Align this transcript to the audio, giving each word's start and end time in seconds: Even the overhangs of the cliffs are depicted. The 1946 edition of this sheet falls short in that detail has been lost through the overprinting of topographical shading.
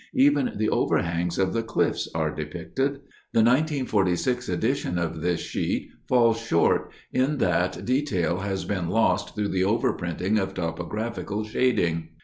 Even 0.15 0.53
the 0.55 0.67
overhangs 0.67 1.37
of 1.37 1.53
the 1.53 1.61
cliffs 1.61 2.09
are 2.15 2.31
depicted. 2.33 3.01
The 3.33 3.41
1946 3.43 4.49
edition 4.49 4.97
of 4.97 5.21
this 5.21 5.41
sheet 5.41 5.89
falls 6.07 6.39
short 6.39 6.91
in 7.13 7.37
that 7.37 7.85
detail 7.85 8.39
has 8.39 8.65
been 8.65 8.89
lost 8.89 9.35
through 9.35 9.49
the 9.49 9.61
overprinting 9.63 10.39
of 10.41 10.55
topographical 10.55 11.43
shading. 11.43 12.09